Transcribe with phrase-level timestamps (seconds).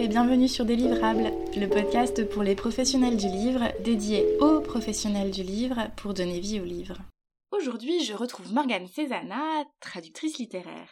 [0.00, 5.42] Et bienvenue sur Délivrable, le podcast pour les professionnels du livre, dédié aux professionnels du
[5.42, 6.98] livre pour donner vie au livre.
[7.50, 10.88] Aujourd'hui, je retrouve Morgane Cézana, traductrice littéraire.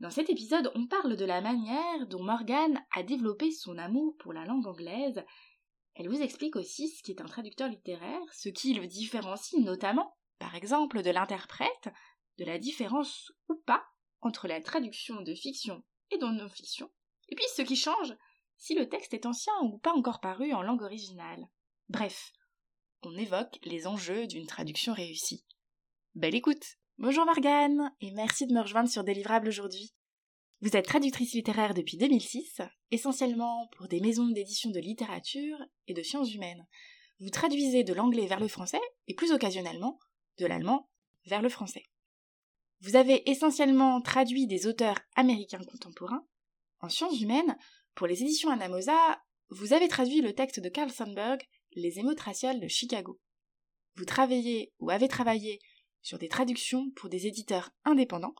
[0.00, 4.34] Dans cet épisode, on parle de la manière dont Morgane a développé son amour pour
[4.34, 5.24] la langue anglaise.
[5.94, 10.54] Elle vous explique aussi ce qu'est un traducteur littéraire, ce qui le différencie notamment, par
[10.54, 11.88] exemple, de l'interprète,
[12.36, 13.82] de la différence ou pas
[14.20, 16.90] entre la traduction de fiction et de non-fiction,
[17.30, 18.14] et puis ce qui change
[18.60, 21.48] si le texte est ancien ou pas encore paru en langue originale.
[21.88, 22.32] Bref,
[23.02, 25.44] on évoque les enjeux d'une traduction réussie.
[26.14, 29.94] Belle écoute Bonjour Morgane, et merci de me rejoindre sur Délivrable aujourd'hui.
[30.60, 32.60] Vous êtes traductrice littéraire depuis 2006,
[32.90, 36.66] essentiellement pour des maisons d'édition de littérature et de sciences humaines.
[37.18, 39.98] Vous traduisez de l'anglais vers le français, et plus occasionnellement,
[40.36, 40.90] de l'allemand
[41.24, 41.84] vers le français.
[42.82, 46.26] Vous avez essentiellement traduit des auteurs américains contemporains.
[46.80, 47.56] En sciences humaines,
[47.94, 51.38] pour les éditions Anamosa, vous avez traduit le texte de Carl Sandburg,
[51.72, 53.20] Les émotes raciales de Chicago.
[53.96, 55.60] Vous travaillez ou avez travaillé
[56.02, 58.34] sur des traductions pour des éditeurs indépendants,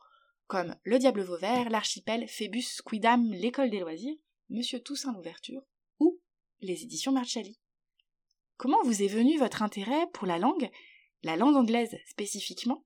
[0.47, 4.15] comme Le Diable Vauvert, L'Archipel, Phébus, Quidam, L'École des loisirs,
[4.49, 5.61] Monsieur Toussaint l'Ouverture,
[5.99, 6.19] ou
[6.61, 7.59] les éditions Marcelli.
[8.57, 10.69] Comment vous est venu votre intérêt pour la langue,
[11.23, 12.85] la langue anglaise spécifiquement,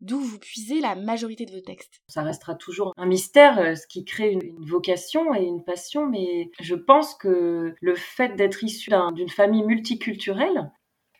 [0.00, 2.00] d'où vous puisez la majorité de vos textes.
[2.08, 6.50] Ça restera toujours un mystère, euh, ce qui crée une, vocation et une passion, mais
[6.60, 10.70] je pense que le fait d'être issu d'une famille multiculturelle,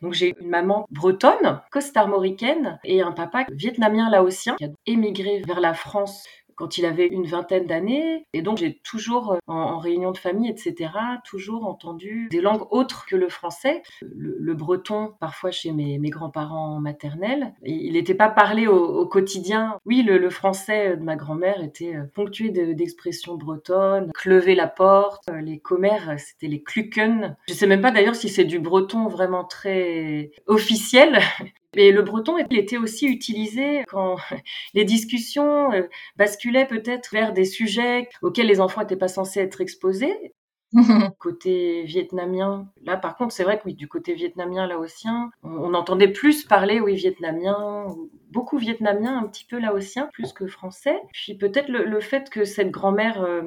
[0.02, 5.60] donc j'ai une maman bretonne, costarmoricaine, et un papa vietnamien laotien qui a émigré vers
[5.60, 6.24] la France
[6.56, 8.26] quand il avait une vingtaine d'années.
[8.32, 10.90] Et donc j'ai toujours, euh, en, réunion de famille, etc.,
[11.24, 13.82] toujours entendu des langues autres que le français.
[14.02, 17.54] Le, breton, parfois chez mes, grands-parents maternels.
[17.64, 19.78] il n'était pas parlé au, quotidien.
[19.84, 24.10] Oui, le, français de ma grand-mère était euh, ponctué d'expressions bretonnes.
[24.14, 27.36] Clever la porte, euh, les commères, c'était les kluken.
[27.48, 31.18] Je sais même pas d'ailleurs si c'est du breton vraiment très officiel,
[31.76, 34.16] mais le breton était aussi utilisé quand
[34.74, 35.82] les discussions euh,
[36.16, 40.34] basculaient peut-être vers des sujets auxquels les enfants n'étaient pas censés être exposés.
[41.20, 45.74] côté vietnamien, là par contre c'est vrai que oui, du côté vietnamien laotien, on, on
[45.74, 47.86] entendait plus parler oui vietnamien,
[48.34, 51.00] beaucoup vietnamien, un petit peu laotien, plus que français.
[51.12, 53.42] Puis peut-être le, fait que cette grand-mère euh,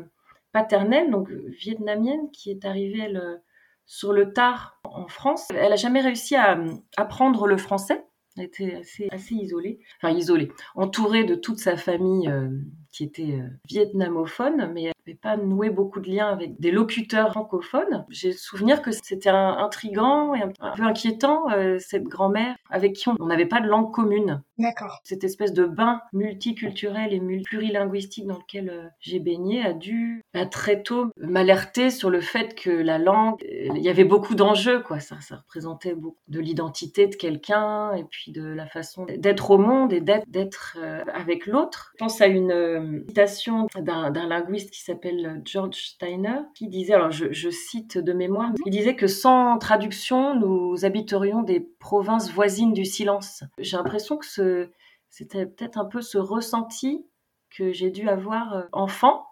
[0.53, 3.41] paternelle, donc vietnamienne, qui est arrivée elle,
[3.85, 6.57] sur le tard en France, elle a jamais réussi à
[6.95, 8.06] apprendre le français
[8.39, 12.49] était assez, assez isolé, enfin isolé, entouré de toute sa famille euh,
[12.91, 17.31] qui était euh, vietnamophone, mais elle n'avait pas noué beaucoup de liens avec des locuteurs
[17.31, 18.05] francophones.
[18.09, 23.25] J'ai souvenir que c'était intrigant et un, peu inquiétant, euh, cette grand-mère avec qui on
[23.25, 24.41] n'avait pas de langue commune.
[24.57, 24.99] D'accord.
[25.03, 30.45] Cette espèce de bain multiculturel et plurilinguistique dans lequel euh, j'ai baigné a dû bah,
[30.45, 34.99] très tôt m'alerter sur le fait que la langue, il y avait beaucoup d'enjeux, quoi.
[34.99, 39.57] Ça, ça représentait beaucoup de l'identité de quelqu'un et puis de la façon d'être au
[39.57, 40.77] monde et d'être
[41.13, 41.91] avec l'autre.
[41.95, 42.76] Je pense à une
[43.07, 48.71] citation d'un linguiste qui s'appelle George Steiner, qui disait, alors je, cite de mémoire, il
[48.71, 53.43] disait que sans traduction, nous habiterions des provinces voisines du silence.
[53.59, 54.69] J'ai l'impression que
[55.09, 57.05] c'était peut-être un peu ce ressenti
[57.49, 59.25] que j'ai dû avoir euh, enfant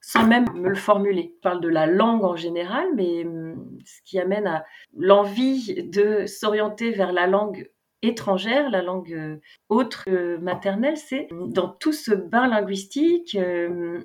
[0.00, 1.34] sans même me le formuler.
[1.36, 4.64] Je parle de la langue en général, mais hum, ce qui amène à
[4.96, 7.68] l'envie de s'orienter vers la langue
[8.02, 9.36] étrangère, la langue euh,
[9.68, 14.00] autre maternelle, c'est dans tout ce bain linguistique, euh,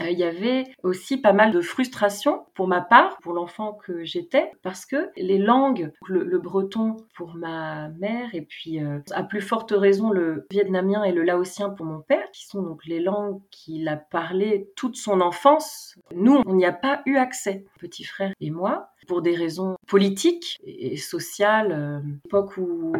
[0.00, 4.04] euh, il y avait aussi pas mal de frustration pour ma part, pour l'enfant que
[4.04, 8.80] j'étais, parce que les langues, le, breton pour ma mère, et puis
[9.10, 12.86] à plus forte raison le vietnamien et le laotien pour mon père, qui sont donc
[12.86, 17.66] les langues qu'il a parlé toute son enfance, nous, on n'y a pas eu accès,
[17.78, 21.72] petit frère et moi pour des raisons politiques et sociales.
[21.72, 22.92] Euh, l'époque où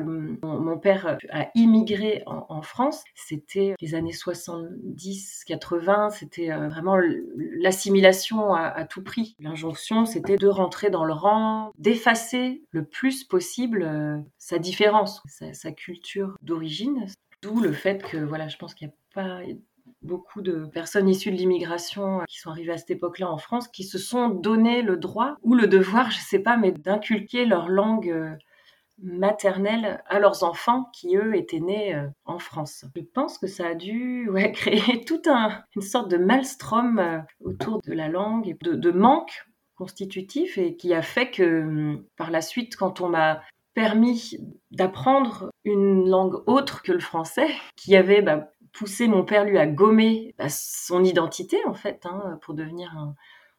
[0.42, 6.96] mon, père a immigré en, France, c'était les années 70-80, c'était euh, vraiment
[7.60, 9.36] l'assimilation à, tout prix.
[9.38, 15.72] L'injonction, c'était de rentrer dans le rang, d'effacer le plus possible euh, sa différence, sa
[15.72, 17.06] culture d'origine.
[17.42, 19.40] D'où le fait que, voilà, je pense qu'il n'y a pas
[20.02, 23.68] beaucoup de personnes issues de l'immigration euh, qui sont arrivées à cette époque-là en France,
[23.68, 27.44] qui se sont donné le droit ou le devoir, je ne sais pas, mais d'inculquer
[27.44, 28.34] leur langue euh,
[29.02, 32.84] maternelle à leurs enfants qui, eux, étaient nés euh, en France.
[32.94, 37.92] Je pense que ça a dû créer toute un, une sorte de maelstrom autour de
[37.92, 42.76] la langue et de, manque constitutif et qui a fait que hum, par la suite,
[42.76, 43.40] quand on m'a
[43.74, 44.36] permis
[44.70, 49.66] d'apprendre une langue autre que le français, qui avait bah, poussé mon père lui à
[49.66, 53.14] gommer bah, son identité en fait hein, pour devenir un,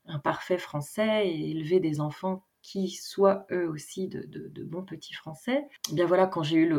[0.07, 5.65] un parfait français et élever des enfants qui soient eux aussi de, bons petits français.
[5.91, 6.73] Eh bien voilà, quand j'ai eu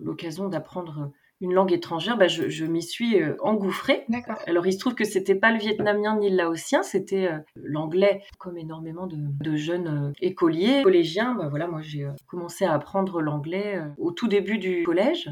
[0.00, 1.10] l'occasion d'apprendre
[1.40, 4.06] une langue étrangère, bah, je, m'y suis euh, engouffrée.
[4.46, 8.22] Alors il se trouve que c'était pas le vietnamien ni le laotien, c'était euh, l'anglais,
[8.38, 11.34] comme énormément de, jeunes euh, écoliers, collégiens.
[11.34, 15.28] Bah, voilà, moi j'ai commencé à apprendre l'anglais au tout début du collège.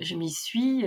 [0.00, 0.84] Je m'y suis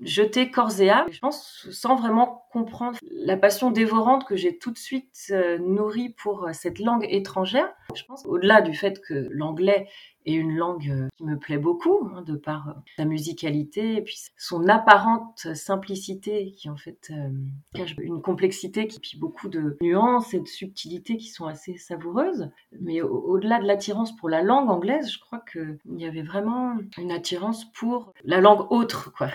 [0.00, 4.70] jeté corps et âme, je pense, sans vraiment comprendre la passion dévorante que j'ai tout
[4.70, 7.68] de suite nourrie pour cette langue étrangère.
[7.94, 9.86] Je pense, au-delà du fait que l'anglais
[10.26, 14.02] et une langue euh, qui me plaît beaucoup, hein, de par euh, sa musicalité et
[14.02, 17.30] puis son apparente simplicité qui en fait euh,
[17.74, 22.50] cache une complexité qui puis beaucoup de nuances et de subtilités qui sont assez savoureuses.
[22.80, 27.12] Mais au-delà de l'attirance pour la langue anglaise, je crois qu'il y avait vraiment une
[27.12, 29.28] attirance pour la langue autre, quoi.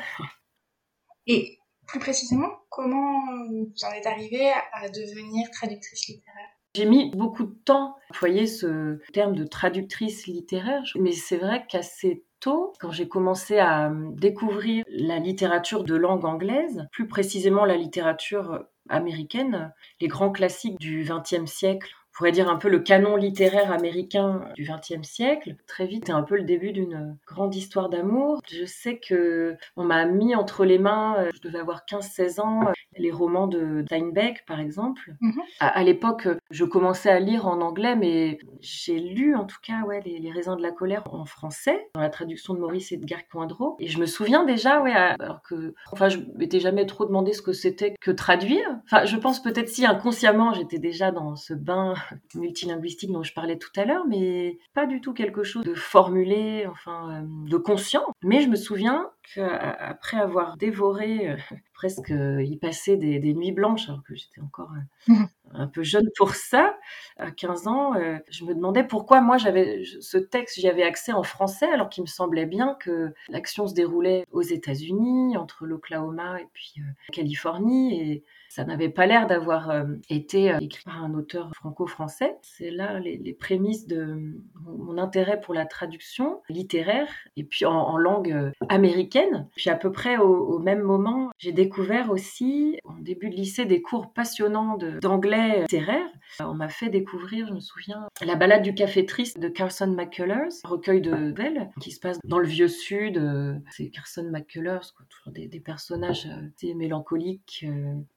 [1.28, 6.50] Et plus précisément, comment vous en êtes arrivé à devenir traductrice littéraire?
[6.74, 11.66] J'ai mis beaucoup de temps à employer ce terme de traductrice littéraire, mais c'est vrai
[11.68, 17.76] qu'assez tôt, quand j'ai commencé à découvrir la littérature de langue anglaise, plus précisément la
[17.76, 23.72] littérature américaine, les grands classiques du XXe siècle, pourrait dire un peu le canon littéraire
[23.72, 25.56] américain du XXe siècle.
[25.66, 28.44] Très vite, c'est un peu le début d'une grande histoire d'amour.
[28.48, 32.68] Je sais que on m'a mis entre les mains, euh, je devais avoir 15-16 ans,
[32.68, 35.16] euh, les romans de Steinbeck, par exemple.
[35.20, 35.42] Mhm.
[35.60, 40.02] À, l'époque, je commençais à lire en anglais, mais j'ai lu en tout cas ouais,
[40.06, 43.78] les, Raisins de la colère en français, dans la traduction de Maurice Edgar Coindreau.
[43.80, 47.42] Et je me souviens déjà, ouais, alors que, enfin, je m'étais jamais trop demandé ce
[47.42, 48.80] que c'était que traduire.
[48.86, 51.96] Enfin, je pense peut-être si inconsciemment j'étais déjà dans ce bain
[52.36, 56.66] multilinguistique dont je parlais tout à l'heure, mais pas du tout quelque chose de formulé,
[56.68, 58.04] enfin, euh, de conscient.
[58.24, 61.36] Mais je me souviens qu'après avoir dévoré euh,
[61.74, 64.72] presque y passer des, nuits blanches, alors que j'étais encore
[65.10, 65.14] euh,
[65.54, 66.78] un peu jeune pour ça,
[67.18, 67.94] à 15 ans,
[68.30, 72.04] je me demandais pourquoi moi j'avais ce texte, j'y avais accès en français, alors qu'il
[72.04, 78.00] me semblait bien que l'action se déroulait aux États-Unis, entre l'Oklahoma et puis la Californie,
[78.00, 82.36] et ça n'avait pas l'air d'avoir euh, été euh, écrit par un auteur franco-français.
[82.42, 87.08] C'est là les, prémices de mon, intérêt pour la traduction littéraire
[87.38, 89.48] et puis en, langue euh, américaine.
[89.56, 93.82] Puis à peu près au, même moment, j'ai découvert aussi, en début de lycée, des
[93.82, 96.08] cours passionnants d'anglais littéraire.
[96.42, 100.52] On m'a fait découvrir, je me souviens, La balade du café triste de Carson McCullers,
[100.66, 103.22] recueil de nouvelles qui se passe dans le vieux sud.
[103.70, 106.28] C'est Carson McCullers, toujours des, personnages
[106.76, 107.66] mélancoliques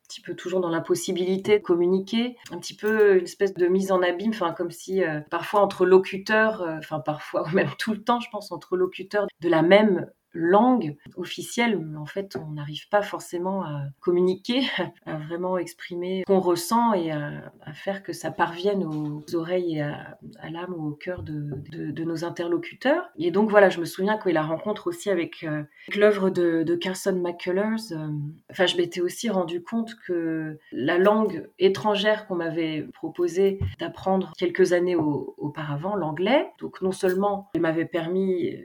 [0.08, 4.02] petit peu toujours dans l'impossibilité de communiquer, un petit peu une espèce de mise en
[4.02, 8.02] abîme, enfin comme si euh, parfois entre locuteurs, euh, enfin parfois ou même tout le
[8.02, 12.88] temps, je pense entre locuteurs de la même langue officielle, mais en fait, on n'arrive
[12.88, 14.62] pas forcément à communiquer,
[15.06, 19.82] à vraiment exprimer ce qu'on ressent et à, faire que ça parvienne aux oreilles et
[19.82, 20.18] à,
[20.50, 23.10] l'âme ou au cœur de, nos interlocuteurs.
[23.18, 25.62] Et donc voilà, je me souviens que la rencontre aussi avec, euh,
[25.96, 28.08] l'œuvre de, Carson McCullers, euh,
[28.50, 34.72] enfin, je m'étais aussi rendu compte que la langue étrangère qu'on m'avait proposé d'apprendre quelques
[34.72, 38.56] années auparavant, l'anglais, donc non seulement elle m'avait permis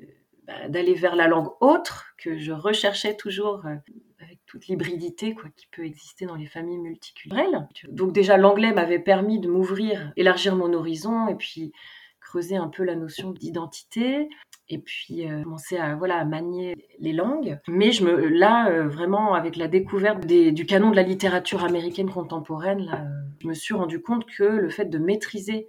[0.50, 3.76] bah, d'aller vers la langue autre que je recherchais toujours euh,
[4.20, 7.68] avec toute l'hybridité quoi qui peut exister dans les familles multiculturelles.
[7.90, 11.72] Donc déjà l'anglais m'avait permis de m'ouvrir, élargir mon horizon et puis
[12.20, 14.28] creuser un peu la notion d'identité
[14.70, 17.60] et puis euh, commencer à voilà manier les langues.
[17.68, 22.10] Mais je me là euh, vraiment avec la découverte du canon de la littérature américaine
[22.10, 23.06] contemporaine, là,
[23.40, 25.68] je me suis rendu compte que le fait de maîtriser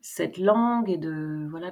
[0.00, 1.70] cette langue et de voilà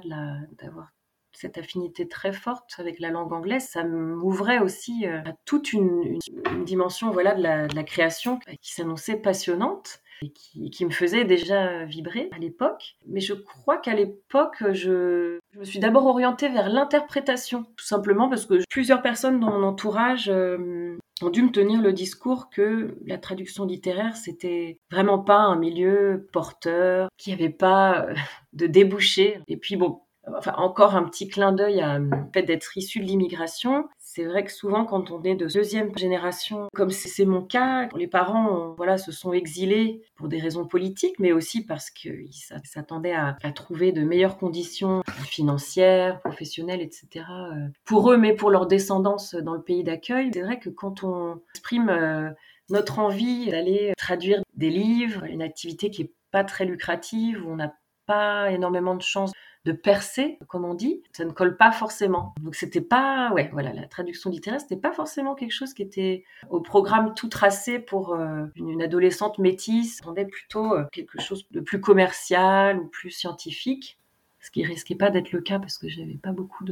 [0.61, 0.91] d'avoir
[1.33, 6.19] cette affinité très forte avec la langue anglaise, ça m'ouvrait aussi euh, à toute une,
[6.65, 7.41] dimension voilà, de,
[7.75, 10.29] la, création qui s'annonçait passionnante et
[10.69, 12.95] qui, me faisait déjà vibrer à l'époque.
[13.05, 18.45] Mais je crois qu'à l'époque, je, me suis d'abord orientée vers l'interprétation, tout simplement parce
[18.45, 23.17] que plusieurs personnes dans mon entourage euh, ont dû me tenir le discours que la
[23.17, 28.13] traduction littéraire, c'était vraiment pas un milieu porteur, qu'il n'y avait pas euh,
[28.53, 29.39] de débouchés.
[29.47, 30.01] Et puis bon,
[30.35, 33.87] enfin encore un petit clin d'œil à le fait d'être issu de l'immigration.
[33.99, 38.07] C'est vrai que souvent quand on est de deuxième génération, comme c'est mon cas, les
[38.07, 42.29] parents voilà se sont exilés pour des raisons politiques, mais aussi parce qu'ils
[42.63, 47.25] s'attendaient à, trouver de meilleures conditions financières, professionnelles, etc.
[47.29, 50.31] Euh, pour eux, mais pour leur descendance dans le pays d'accueil.
[50.33, 52.29] C'est vrai que quand on exprime euh,
[52.69, 57.57] notre envie d'aller traduire des livres, une activité qui est pas très lucrative, où on
[57.57, 57.73] n'a
[58.05, 59.31] pas énormément de chances
[59.65, 62.35] de percer, comme on dit, ça ne colle pas forcément.
[62.41, 66.25] Donc c'était pas, ouais, voilà, la traduction littéraire, c'était pas forcément quelque chose qui était
[66.49, 70.01] au programme tout tracé pour euh, une, adolescente métisse.
[70.05, 73.97] On plutôt euh, quelque chose de plus commercial ou plus scientifique
[74.43, 76.65] ce qui risquait pas d'être le cas parce que j'avais pas beaucoup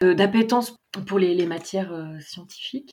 [0.00, 0.74] d'appétence
[1.06, 2.90] pour les, matières euh, scientifiques.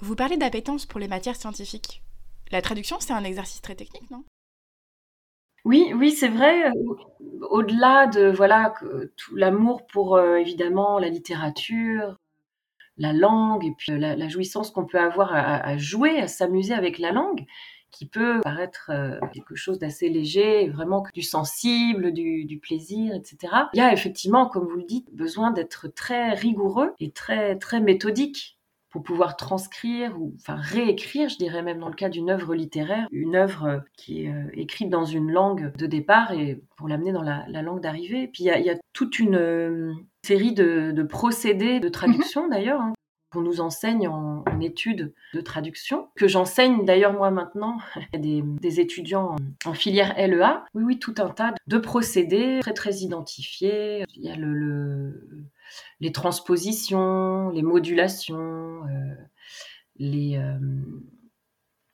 [0.00, 2.02] Vous parlez d'appétence pour les matières scientifiques.
[2.50, 4.24] La traduction, c'est un exercice très technique, non?
[5.68, 6.72] Oui, oui, c'est vrai.
[7.50, 8.72] Au-delà de voilà
[9.18, 12.16] tout l'amour pour euh, évidemment la littérature,
[12.96, 17.12] la langue et puis la, jouissance qu'on peut avoir à, jouer, à s'amuser avec la
[17.12, 17.44] langue,
[17.90, 23.52] qui peut paraître euh, quelque chose d'assez léger, vraiment du sensible, du, du, plaisir, etc.
[23.74, 27.80] Il y a effectivement, comme vous le dites, besoin d'être très rigoureux et très très
[27.80, 28.57] méthodique
[28.90, 33.06] pour pouvoir transcrire ou enfin réécrire, je dirais même dans le cas d'une œuvre littéraire,
[33.10, 37.12] une œuvre euh, qui est euh, écrite dans une langue de départ et pour l'amener
[37.12, 38.28] dans la, langue d'arrivée.
[38.28, 39.92] Puis il y, a, toute une euh,
[40.24, 42.50] série de, procédés de traduction mhm.
[42.50, 42.80] d'ailleurs.
[42.80, 42.92] Hein,
[43.30, 47.76] qu'on nous enseigne en, études de traduction, que j'enseigne d'ailleurs moi maintenant
[48.14, 50.64] à des, des, étudiants en, filière LEA.
[50.72, 54.04] Oui, oui, tout un tas de procédés très très identifiés.
[54.16, 55.12] Il y a le
[56.00, 59.14] les transpositions, les modulations, euh,
[59.96, 60.58] les euh,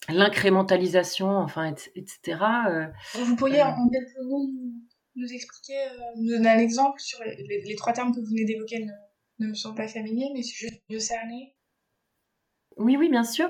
[0.08, 2.38] l'incrémentalisation, enfin, etc.
[2.68, 4.46] Euh, vous pourriez en quelques mots
[5.16, 5.78] nous, expliquer,
[6.16, 8.86] nous donner un exemple sur les, trois termes que vous venez d'évoquer
[9.38, 11.54] ne, me sont pas familiers, mais c'est juste mieux cerner.
[12.76, 13.48] Oui, oui, bien sûr.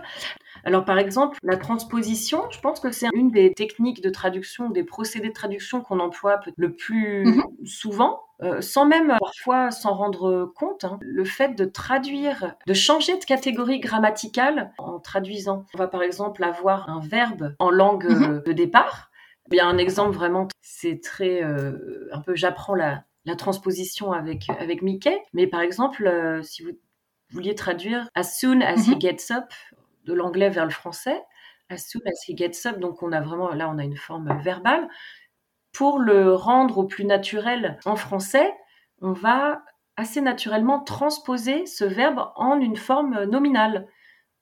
[0.64, 4.84] Alors, par exemple, la transposition, je pense que c'est une des techniques de traduction, des
[4.84, 7.42] procédés de traduction qu'on emploie le plus mhm.
[7.66, 8.20] souvent.
[8.42, 10.98] Euh, sans même parfois s'en rendre compte, hein.
[11.00, 15.64] le fait de traduire, de changer de catégorie grammaticale en traduisant.
[15.72, 18.42] On va par exemple avoir un verbe en langue mhm.
[18.44, 19.12] de départ.
[19.52, 24.12] Il y a un exemple vraiment, c'est très euh, un peu j'apprends la, la transposition
[24.12, 26.72] avec avec Mickey, mais par exemple euh, si vous
[27.30, 28.98] vouliez traduire as soon as he mhm.
[28.98, 29.52] gets up
[30.04, 31.20] de l'anglais vers le français,
[31.70, 34.38] as soon as he gets up, donc on a vraiment là on a une forme
[34.42, 34.88] verbale
[35.74, 38.50] pour le rendre au plus naturel en français,
[39.02, 39.62] on va
[39.96, 43.88] assez naturellement transposer ce verbe en une forme nominale.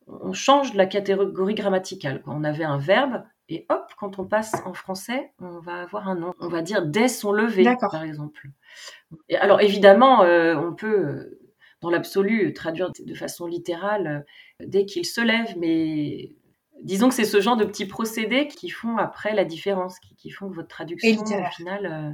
[0.06, 2.22] On change la catégorie grammaticale.
[2.26, 6.14] On avait un verbe et hop, quand on passe en français, on va avoir un
[6.14, 6.34] nom.
[6.40, 8.48] On va dire dès son lever, par exemple.
[9.28, 11.38] Et alors évidemment, euh, on peut,
[11.82, 14.24] dans l'absolu, traduire de façon littérale
[14.60, 16.32] euh, dès qu'il se lève, mais
[16.82, 20.48] disons que c'est ce genre de petits procédés qui font après la différence, qui, font
[20.48, 22.10] que votre traduction, au final, euh,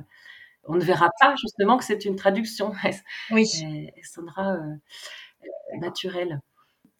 [0.64, 2.72] on ne verra pas justement que c'est une traduction.
[3.30, 3.46] oui.
[3.62, 4.74] Elle, sonnera euh,
[5.80, 6.40] naturelle.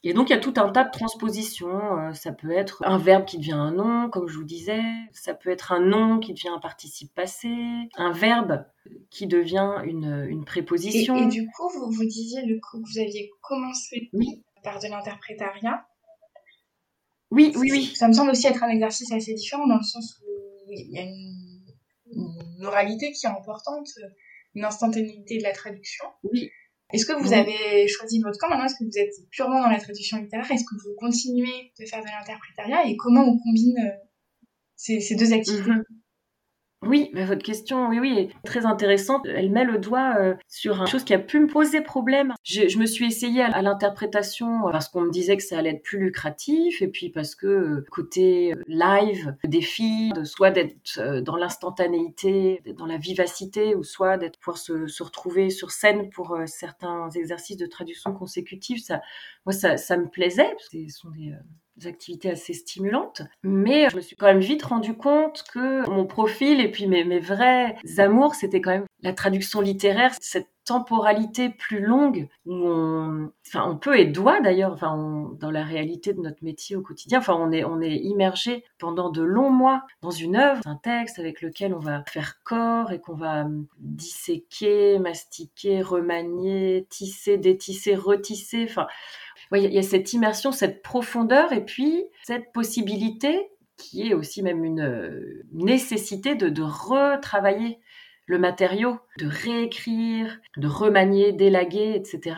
[0.04, 1.98] Et donc, il y a tout un tas de transpositions.
[1.98, 4.80] Euh, ça peut être un verbe qui devient un nom, comme je vous disais.
[5.12, 7.48] Ça peut être un nom qui devient un participe passé.
[7.96, 8.64] Un verbe
[9.10, 11.16] qui devient une, préposition.
[11.16, 14.10] Et, du coup, vous, vous disiez le coup que vous aviez commencé
[14.62, 15.86] par de l'interprétariat.
[17.30, 17.92] Oui, oui, oui.
[17.94, 20.98] Ça me semble aussi être un exercice assez différent dans le sens où il y
[20.98, 23.88] a une, oralité qui est importante,
[24.54, 26.04] une instantanéité de la traduction.
[26.22, 26.50] Oui.
[26.92, 28.64] Est-ce que vous avez choisi votre camp maintenant?
[28.64, 30.50] Est-ce que vous êtes purement dans la traduction littéraire?
[30.50, 32.86] Est-ce que vous continuez de faire de l'interprétariat?
[32.86, 33.92] Et comment on combine euh,
[34.74, 35.70] ces, deux activités?
[35.70, 35.84] Mhm.
[36.82, 39.26] Oui, votre question, oui, oui, est très intéressante.
[39.26, 42.34] Elle met le doigt euh, sur une chose qui a pu me poser problème.
[42.44, 45.98] Je, me suis essayée à, l'interprétation parce qu'on me disait que ça allait être plus
[45.98, 52.86] lucratif, et puis parce que euh, côté euh, live, défi, soit d'être dans l'instantanéité, dans
[52.86, 57.66] la vivacité, ou soit d'être pouvoir se, se, retrouver sur scène pour certains exercices de
[57.66, 59.00] traduction consécutive, ça,
[59.46, 60.54] moi, ça, ça me plaisait.
[60.70, 61.34] Ce sont des
[61.86, 63.22] activités assez stimulantes.
[63.42, 67.04] Mais je me suis quand même vite rendu compte que mon profil et puis mes,
[67.04, 73.30] mes vrais amours, c'était quand même la traduction littéraire, cette temporalité plus longue où on,
[73.46, 77.20] enfin, on peut et doit d'ailleurs, enfin, dans la réalité de notre métier au quotidien,
[77.20, 81.18] enfin, on est, on est immergé pendant de longs mois dans une œuvre, un texte
[81.18, 87.94] avec lequel on va faire corps et qu'on va hum, disséquer, mastiquer, remanier, tisser, détisser,
[87.94, 88.88] retisser, enfin,
[89.56, 94.64] il y a cette immersion, cette profondeur et puis cette possibilité qui est aussi même
[94.64, 97.78] une euh, nécessité de, retravailler
[98.26, 102.36] le matériau, de réécrire, de remanier, d'élaguer, etc.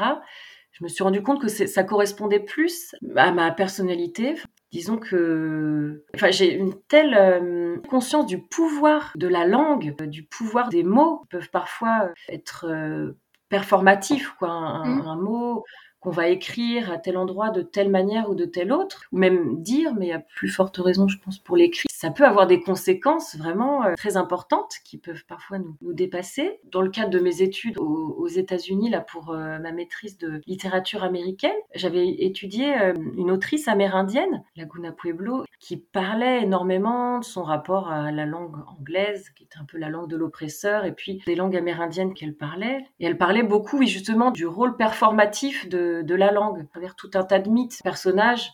[0.71, 4.37] Je me suis rendu compte que ça correspondait plus à ma personnalité.
[4.71, 10.69] Disons que enfin, j'ai une telle euh, conscience du pouvoir de la langue, du pouvoir
[10.69, 14.31] des mots qui peuvent parfois être euh, performatifs.
[14.39, 14.51] Quoi.
[14.51, 15.07] Un, mmh.
[15.09, 15.65] un mot
[16.01, 19.63] qu'on va écrire à tel endroit de telle manière ou de telle autre, ou même
[19.63, 23.37] dire, mais à plus forte raison, je pense, pour l'écrit, ça peut avoir des conséquences
[23.37, 26.59] vraiment euh, très importantes qui peuvent parfois nous, dépasser.
[26.73, 30.41] Dans le cadre de mes études aux, aux États-Unis, là, pour euh, ma maîtrise de
[30.47, 37.43] littérature américaine, j'avais étudié euh, une autrice amérindienne, Laguna Pueblo, qui parlait énormément de son
[37.43, 41.21] rapport à la langue anglaise, qui est un peu la langue de l'oppresseur, et puis
[41.27, 42.87] des langues amérindiennes qu'elle parlait.
[42.99, 46.95] Et elle parlait beaucoup, oui, justement, du rôle performatif de de, la langue, à travers
[46.97, 48.53] tout un tas de mythes, personnages.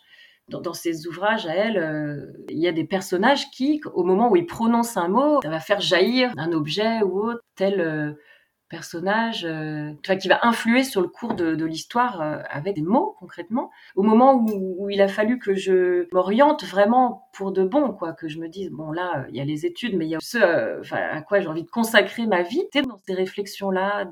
[0.49, 4.31] Dans, dans ses ouvrages à elle, euh, il y a des personnages qui, au moment
[4.31, 8.13] où ils prononcent un mot, ça va faire jaillir un objet ou autre, tel euh,
[8.69, 13.71] personnage euh, qui va influer sur le cours de, l'histoire avec des mots concrètement.
[13.97, 18.29] Au moment où, il a fallu que je m'oriente vraiment pour de bon, quoi, que
[18.29, 20.39] je me dise bon là, il y a les études, mais il y a ce
[20.93, 22.63] à quoi j'ai envie de consacrer ma vie.
[22.73, 24.11] Dans ces réflexions-là,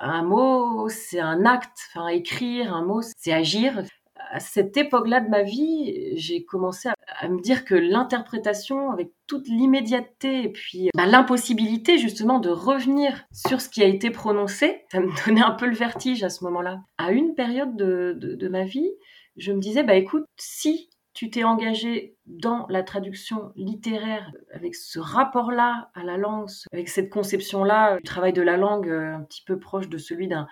[0.00, 1.78] un mot, c'est un acte.
[1.90, 3.82] Enfin, écrire un mot, c'est agir.
[4.30, 9.46] À cette époque-là de ma vie, j'ai commencé à, me dire que l'interprétation, avec toute
[9.46, 15.00] l'immédiateté et puis bah, l'impossibilité justement de revenir sur ce qui a été prononcé, ça
[15.00, 16.80] me donnait un peu le vertige à ce moment-là.
[16.98, 18.90] À une période de, de ma vie,
[19.36, 24.98] je me disais, bah écoute, si tu t'es engagé dans la traduction littéraire avec ce
[24.98, 29.44] rapport-là à la langue, avec cette conception-là du travail de la langue euh, un petit
[29.44, 30.48] peu proche de celui d'un,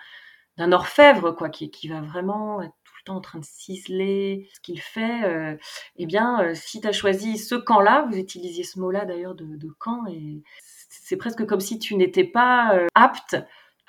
[0.57, 4.49] d'un orfèvre, quoi, qui, qui va vraiment être tout le temps en train de ciseler
[4.53, 5.57] ce qu'il fait, euh,
[5.97, 9.57] eh bien, euh, si tu as choisi ce camp-là, vous utilisiez ce mot-là d'ailleurs de,
[9.57, 13.35] de camp, et c'est presque comme si tu n'étais pas apte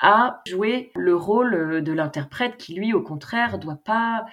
[0.00, 4.24] à jouer le rôle de l'interprète qui, lui, au contraire, doit pas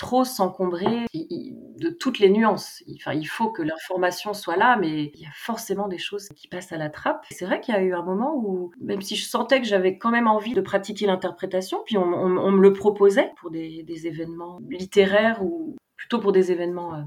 [0.00, 2.82] trop s'encombrer de toutes les nuances.
[2.96, 6.48] Enfin, il faut que l'information soit là, mais il y a forcément des choses qui
[6.48, 7.26] passent à la trappe.
[7.30, 9.98] C'est vrai qu'il y a eu un moment où, même si je sentais que j'avais
[9.98, 12.06] quand même envie de pratiquer l'interprétation, puis on,
[12.50, 17.02] me le proposait pour des, événements littéraires ou plutôt pour des événements euh,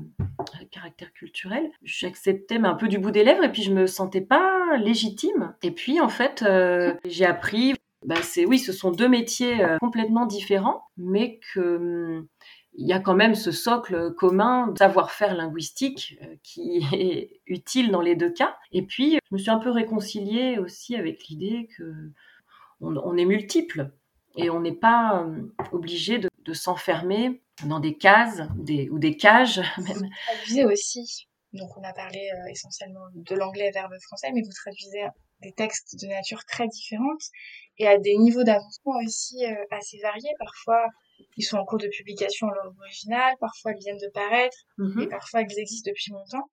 [0.62, 3.88] à caractère culturel, j'acceptais mais un peu du bout des lèvres et puis je me
[3.88, 5.56] sentais pas légitime.
[5.64, 7.74] Et puis en fait, euh, j'ai appris
[8.06, 12.28] bah c'est oui, ce sont deux métiers euh, complètement différents, mais que hum,
[12.76, 18.02] il y a quand même ce socle commun savoir-faire linguistique euh, qui est utile dans
[18.02, 18.58] les deux cas.
[18.72, 22.12] Et puis, je me suis un peu réconciliée aussi avec l'idée que
[22.82, 23.94] on, est multiple
[24.36, 28.42] et on n'est pas euh, obligé de, s'enfermer dans des cases
[28.92, 29.62] ou des cages.
[29.78, 29.98] Même.
[29.98, 34.42] Vous traduisez aussi, donc on a parlé euh, essentiellement de l'anglais vers le français, mais
[34.42, 35.06] vous traduisez
[35.42, 37.22] des textes de nature très différente
[37.78, 40.34] et à des niveaux d'avancement aussi assez variés.
[40.40, 40.86] Parfois,
[41.38, 45.02] ils sont en cours de publication en langue originale, parfois ils viennent de paraître, mhm.
[45.02, 46.50] et parfois ils existent depuis longtemps.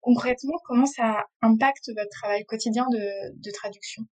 [0.00, 4.04] Concrètement, comment ça impacte votre travail quotidien de, traduction?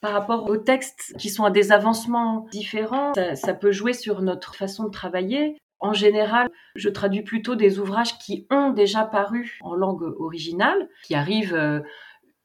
[0.00, 4.56] Par rapport aux textes qui sont à des avancements différents, ça, peut jouer sur notre
[4.56, 5.56] façon de travailler.
[5.78, 11.14] En général, je traduis plutôt des ouvrages qui ont déjà paru en langue originale, qui
[11.14, 11.80] arrivent euh,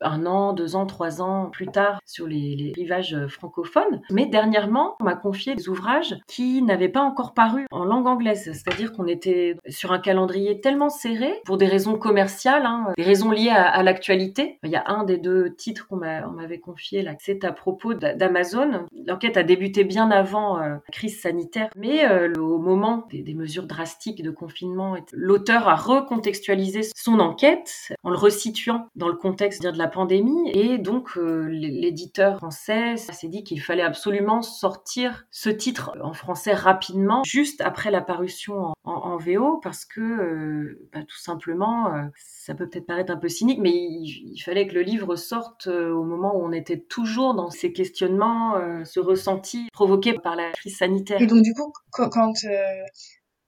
[0.02, 4.02] un an, deux ans, trois ans plus tard sur les, rivages francophones.
[4.12, 8.52] Mais dernièrement, on m'a confié des ouvrages qui n'avaient pas encore paru en langue anglaise.
[8.52, 13.32] C'est-à-dire qu'on était sur un calendrier tellement serré pour des raisons commerciales, hein, des raisons
[13.32, 14.60] liées à, l'actualité.
[14.64, 18.86] Il y a un des deux titres qu'on m'avait confié là, c'est à propos d'Amazon.
[19.06, 23.34] L'enquête a débuté bien avant euh, la crise sanitaire, mais euh, au moment des, des
[23.34, 29.64] mesures drastiques de confinement, l'auteur a recontextualisé son enquête en le resituant dans le contexte
[29.64, 30.52] de la pandémie.
[30.54, 36.54] Et donc, euh, l'éditeur français s'est dit qu'il fallait absolument sortir ce titre en français
[36.54, 42.54] rapidement, juste après la parution en, VO, parce que, euh, bah, tout simplement, euh, ça
[42.54, 46.36] peut peut-être paraître un peu cynique, mais il, fallait que le livre sorte au moment
[46.36, 51.22] où on était toujours dans ces questionnements, ce ressenti provoqué par la crise sanitaire.
[51.22, 52.34] Et donc, du coup, quand...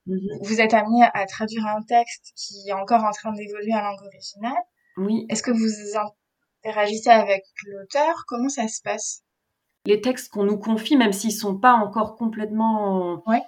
[0.09, 0.39] Mhm.
[0.41, 4.01] Vous êtes amené à traduire un texte qui est encore en train d'évoluer en langue
[4.01, 4.63] originale.
[4.97, 5.25] Oui.
[5.29, 5.97] Est-ce que vous
[6.63, 9.23] interagissez avec l'auteur Comment ça se passe?
[9.85, 13.41] Les textes qu'on nous confie, même s'ils sont pas encore complètement ouais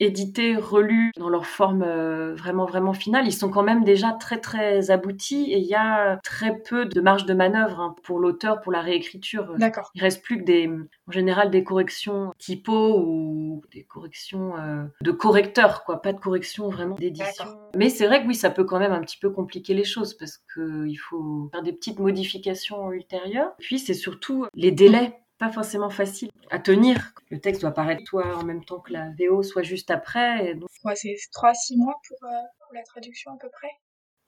[0.00, 4.38] édités, relus dans leur forme euh, vraiment vraiment finale, ils sont quand même déjà très
[4.38, 8.60] très aboutis et il y a très peu de marge de manœuvre hein, pour l'auteur
[8.60, 9.54] pour la réécriture.
[9.58, 9.90] D'accord.
[9.94, 15.10] Il reste plus que des en général des corrections typo ou des corrections euh, de
[15.10, 17.44] correcteurs quoi, pas de corrections vraiment d'édition.
[17.76, 20.14] Mais c'est vrai que oui, ça peut quand même un petit peu compliquer les choses
[20.14, 23.52] parce que il faut faire des petites modifications ultérieures.
[23.58, 27.12] Puis c'est surtout les délais pas forcément facile à tenir.
[27.30, 30.54] Le texte doit paraître soit en même temps que la VO, soit juste après.
[30.84, 33.70] Ouais, c'est 3-6 mois pour, euh, pour, la traduction à peu près?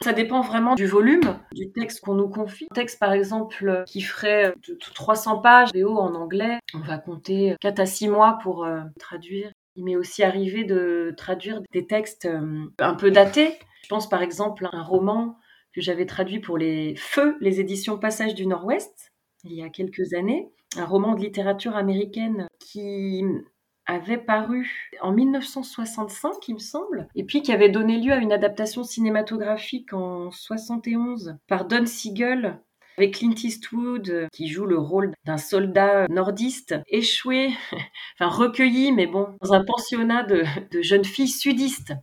[0.03, 2.67] Ça dépend vraiment du volume du texte qu'on nous confie.
[2.73, 4.53] Un texte, par exemple, qui ferait
[4.95, 9.53] 300 pages VO en anglais, on va compter 4 à 6 mois pour euh, traduire.
[9.77, 13.59] Il m'est aussi arrivé de traduire des textes euh, un peu datés.
[13.83, 15.37] Je pense par exemple à un roman
[15.75, 19.13] que j'avais traduit pour les Feux, les éditions Passage du Nord-Ouest,
[19.45, 20.51] il y a quelques années.
[20.77, 23.23] Un roman de littérature américaine qui
[23.87, 28.33] avait paru en 1965, il me semble, et puis qui avait donné lieu à une
[28.33, 32.61] adaptation cinématographique en 71 par Don Siegel
[32.99, 37.51] avec Clint Eastwood qui joue le rôle d'un soldat nordiste échoué,
[38.21, 40.45] enfin recueilli, mais bon, dans un pensionnat de,
[40.81, 41.95] jeunes filles sudistes.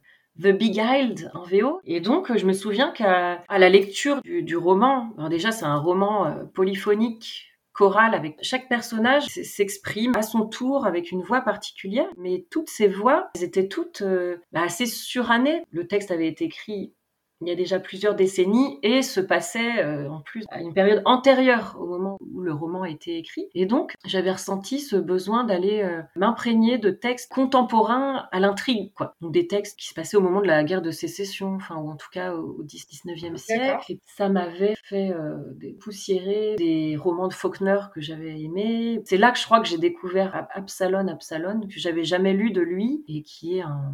[0.41, 1.81] The Big Isle en VO.
[1.83, 6.45] Et donc, je me souviens qu'à la lecture du, roman, déjà, c'est un roman euh,
[6.53, 7.48] polyphonique
[7.79, 12.89] chorale avec chaque personnage s'exprime à son tour avec une voix particulière, mais toutes ces
[12.89, 15.63] voix, elles étaient toutes euh, bah, assez surannées.
[15.71, 16.93] Le texte avait été écrit
[17.41, 21.01] il y a déjà plusieurs décennies et se passait euh, en plus à une période
[21.05, 23.47] antérieure au moment où le roman a été écrit.
[23.55, 29.15] Et donc, j'avais ressenti ce besoin d'aller euh, m'imprégner de textes contemporains à l'intrigue, quoi.
[29.21, 31.89] Donc des textes qui se passaient au moment de la guerre de sécession, enfin, ou
[31.89, 33.91] en tout cas au 19e siècle.
[33.91, 35.37] Et ça m'avait fait euh,
[35.79, 39.01] poussiérer des romans de Faulkner que j'avais aimés.
[39.05, 42.61] C'est là que je crois que j'ai découvert Absalon, Absalon, que j'avais jamais lu de
[42.61, 43.93] lui et qui est un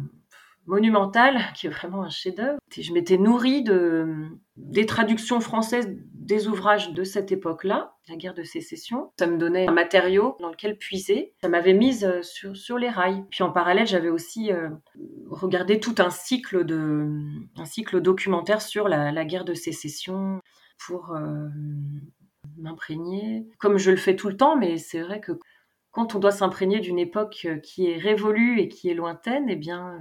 [0.66, 2.58] monumental, qui est vraiment un chef-d'œuvre.
[2.76, 8.42] Je m'étais nourrie de, des traductions françaises des ouvrages de cette époque-là, la guerre de
[8.42, 9.12] sécession.
[9.18, 11.34] Ça me donnait un matériau dans lequel puiser.
[11.40, 13.24] Ça m'avait mise euh, sur, sur les rails.
[13.30, 14.68] Puis en parallèle, j'avais aussi euh,
[15.30, 17.08] regardé tout un cycle, de,
[17.56, 20.40] un cycle documentaire sur la, guerre de sécession
[20.84, 21.48] pour euh,
[22.58, 25.32] m'imprégner, comme je le fais tout le temps, mais c'est vrai que
[25.90, 29.98] quand on doit s'imprégner d'une époque qui est révolue et qui est lointaine, eh bien,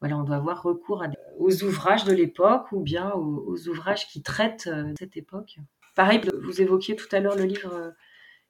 [0.00, 1.04] voilà, on doit avoir recours
[1.38, 5.56] aux ouvrages de l'époque ou bien aux, ouvrages qui traitent euh, cette époque.
[5.94, 7.90] Pareil, vous évoquiez tout à l'heure le livre euh,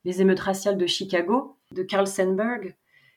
[0.04, 2.74] Les émeutes raciales de Chicago de Carl Sandburg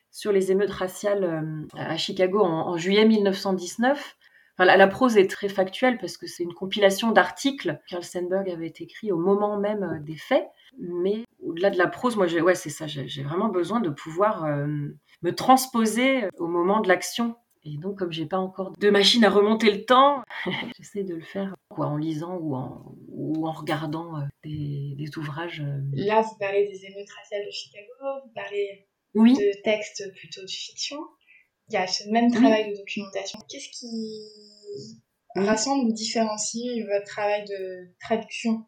[0.10, 4.17] sur les émeutes raciales euh, à Chicago en, juillet 1919.
[4.58, 8.74] la, prose est très factuelle parce que c'est une compilation d'articles que Carl Sandburg avait
[8.80, 10.48] écrit au moment même des faits.
[10.80, 12.88] Mais au-delà de la prose, moi, ouais, c'est ça.
[12.88, 18.26] J'ai vraiment besoin de pouvoir me transposer au moment de l'action et donc, comme j'ai
[18.26, 20.23] pas encore de machine à remonter le temps,
[20.78, 25.17] j'essaie de le faire quoi, en lisant ou en, ou en regardant euh, des, des,
[25.17, 25.62] ouvrages.
[25.62, 25.82] Euh.
[25.93, 27.93] Là, vous parlez des émeutes raciales de Chicago,
[28.26, 30.99] vous parlez de textes plutôt de fiction.
[31.69, 33.39] Il y a ce même travail de documentation.
[33.49, 35.02] Qu'est-ce qui
[35.36, 38.65] rassemble ou différencie votre travail de traduction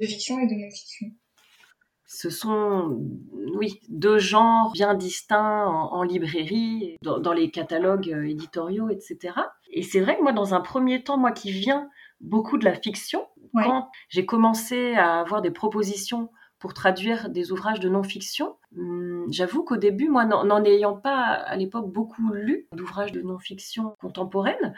[0.00, 1.08] de fiction et de non-fiction?
[2.14, 3.00] Ce sont,
[3.54, 9.34] oui, deux genres bien distincts en, librairie, dans, les catalogues euh, éditoriaux, etc.
[9.70, 11.88] Et c'est vrai que moi, dans un premier temps, moi qui viens
[12.20, 16.30] beaucoup de la fiction, quand j'ai commencé à avoir des propositions
[16.62, 18.54] pour traduire des ouvrages de non-fiction.
[18.78, 23.96] Hum, j'avoue qu'au début, moi, n'en ayant pas à l'époque beaucoup lu d'ouvrages de non-fiction
[24.00, 24.72] contemporaine,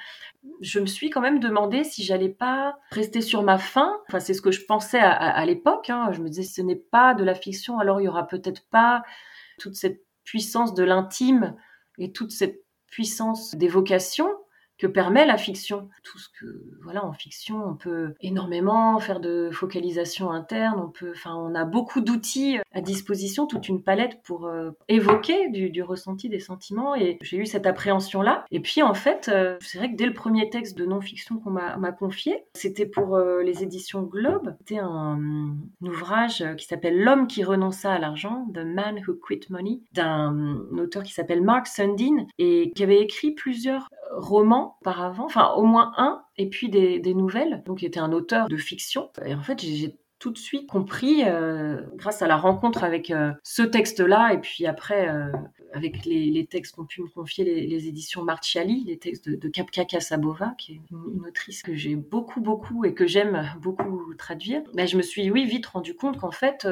[0.63, 3.93] je me suis quand même demandé si j'allais pas rester sur ma faim.
[4.09, 5.91] Enfin, c'est ce que je pensais à, l'époque.
[5.91, 6.11] Hein.
[6.13, 9.03] Je me disais, ce n'est pas de la fiction, alors il y aura peut-être pas
[9.59, 11.55] toute cette puissance de l'intime
[11.99, 14.31] et toute cette puissance d'évocation
[14.79, 15.89] que permet la fiction.
[16.03, 16.47] Tout ce que,
[16.83, 21.65] voilà, en fiction, on peut énormément faire de focalisation interne, on peut, enfin, on a
[21.65, 27.19] beaucoup d'outils à disposition, toute une palette pour euh, évoquer du, ressenti des sentiments et
[27.23, 28.45] j'ai eu cette appréhension-là.
[28.51, 31.51] Et puis, en fait, euh, c'est vrai que dès le premier texte de non-fiction qu'on
[31.51, 35.21] m'a confié, c'était pour euh, les éditions Globe, c'était un,
[35.83, 41.03] ouvrage qui s'appelle L'homme qui renonça à l'argent, The Man Who Quit Money, d'un auteur
[41.03, 46.23] qui s'appelle Mark Sundin et qui avait écrit plusieurs romans auparavant, enfin au moins un,
[46.37, 47.63] et puis des, nouvelles.
[47.67, 49.11] Donc il était un auteur de fiction.
[49.25, 53.33] Et en fait, j'ai tout de suite compris, euh, grâce à la rencontre avec euh,
[53.43, 55.31] ce texte-là, et puis après, euh,
[55.75, 59.85] avec les, textes qu'ont pu me confier les, éditions Marciali, les textes de, de Kapka
[59.85, 64.89] Kasabova, qui est une, autrice que j'ai beaucoup, beaucoup et que j'aime beaucoup traduire, ben,
[64.89, 66.67] je me suis, oui, vite rendu compte qu'en fait,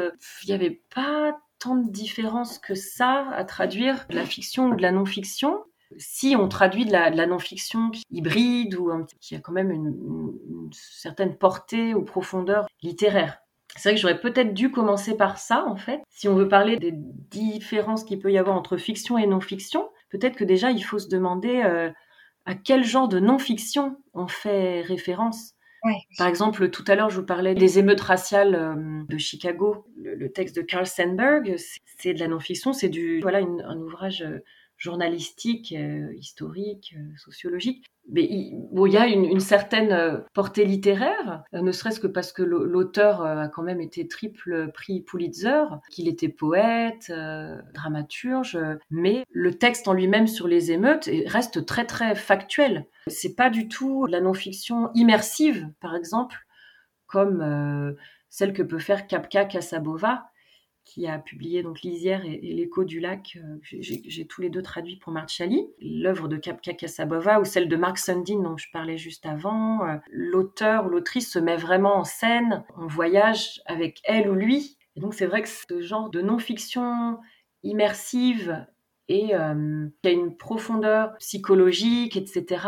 [0.45, 4.77] il n'y avait pas tant de différence que ça à traduire de la fiction ou
[4.77, 5.59] de la non-fiction
[5.99, 11.95] si on traduit de la, non-fiction hybride ou qui a quand même une, certaine portée
[11.95, 13.39] ou profondeur littéraire.
[13.77, 16.03] C'est vrai que j'aurais peut-être dû commencer par ça, en fait.
[16.11, 20.37] Si on veut parler des différences qu'il peut y avoir entre fiction et non-fiction, peut-être
[20.37, 21.91] que déjà il faut se demander euh,
[22.45, 25.55] à quel genre de non-fiction on fait référence.
[26.17, 29.85] Par exemple, tout à l'heure, je vous parlais des émeutes raciales euh, de Chicago.
[29.97, 31.57] Le, texte de Carl Sandburg,
[31.99, 34.39] c'est de la non-fiction, c'est du voilà un ouvrage euh,
[34.83, 35.73] journalistique,
[36.19, 37.87] historique, sociologique.
[38.11, 43.47] Mais il, y a une, certaine portée littéraire, ne serait-ce que parce que l'auteur a
[43.47, 47.13] quand même été triple prix Pulitzer, qu'il était poète,
[47.73, 48.59] dramaturge,
[48.91, 52.87] mais le texte en lui-même sur les émeutes reste très très factuel.
[53.07, 56.37] C'est pas du tout la non-fiction immersive, par exemple,
[57.07, 57.95] comme
[58.31, 60.25] celle que peut faire Kapka Kasabova,
[60.85, 63.37] qui a publié donc Lisière et, l'écho du lac.
[63.37, 65.67] Euh, j'ai tous les deux traduits pour Marchali.
[65.81, 69.87] L'œuvre de Kapka Kasabova ou celle de Mark Sundin dont je parlais juste avant.
[69.87, 72.65] Euh, l'auteur ou l'autrice se met vraiment en scène.
[72.77, 74.77] On voyage avec elle ou lui.
[74.97, 77.19] Et donc c'est vrai que ce genre de non-fiction
[77.63, 78.67] immersive
[79.09, 82.67] et euh, qui a une profondeur psychologique, etc.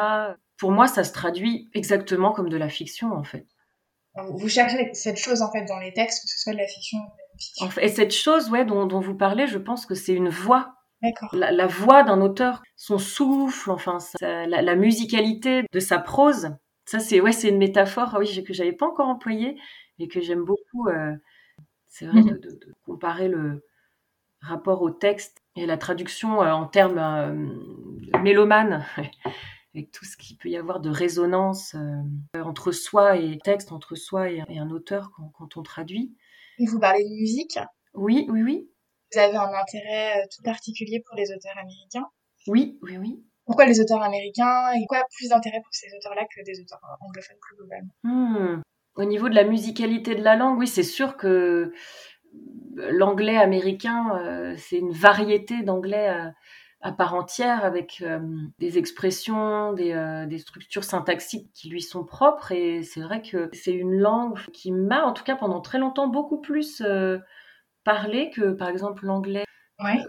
[0.56, 3.46] Pour moi, ça se traduit exactement comme de la fiction en fait.
[4.16, 6.98] Vous cherchez cette chose en fait dans les textes, que ce soit de la fiction
[7.80, 10.74] et cette chose ouais, dont, vous parlez, je pense que c'est une voix.
[11.32, 16.56] La, la, voix d'un auteur, son souffle, enfin la, musicalité de sa prose.
[16.86, 19.58] Ça, c'est ouais, c'est une métaphore ah oui, que j'avais pas encore employée
[19.98, 20.88] et que j'aime beaucoup.
[20.88, 21.12] Euh,
[21.88, 22.38] c'est vrai mhm.
[22.40, 23.66] de, comparer le
[24.40, 28.86] rapport au texte et la traduction euh, en termes euh, mélomane
[29.74, 31.74] avec tout ce qu'il peut y avoir de résonance
[32.34, 36.14] entre soi et texte, entre soi et, un auteur quand on traduit.
[36.58, 37.58] Et vous parlez de musique?
[37.94, 38.70] Oui, oui, oui.
[39.12, 42.06] Vous avez un intérêt euh, tout particulier pour les auteurs américains?
[42.46, 43.24] Oui, oui, oui.
[43.46, 47.36] Pourquoi les auteurs américains et quoi plus d'intérêt pour ces auteurs-là que des auteurs anglophones
[47.40, 47.92] plus globalement?
[48.02, 48.62] Hmm.
[48.96, 51.72] Au niveau de la musicalité de la langue, oui, c'est sûr que
[52.74, 56.30] l'anglais américain, euh, c'est une variété d'anglais euh,
[56.84, 58.20] à part entière avec euh,
[58.58, 62.52] des expressions, des, euh, des, structures syntaxiques qui lui sont propres.
[62.52, 66.08] Et c'est vrai que c'est une langue qui m'a, en tout cas pendant très longtemps,
[66.08, 67.18] beaucoup plus euh,
[67.84, 69.46] parlé que par exemple l'anglais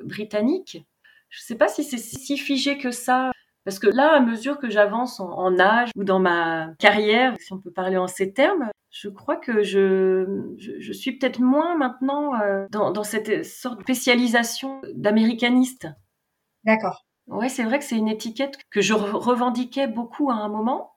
[0.04, 0.86] britannique.
[1.30, 3.32] Je ne sais pas si c'est si figé que ça.
[3.64, 7.58] Parce que là, à mesure que j'avance en, âge ou dans ma carrière, si on
[7.58, 12.34] peut parler en ces termes, je crois que je, je, suis peut-être moins maintenant
[12.70, 15.88] dans, dans cette sorte de spécialisation d'américaniste.
[16.66, 17.06] D'accord.
[17.28, 20.92] Ouais, c'est vrai que c'est une étiquette que je revendiquais beaucoup à un moment.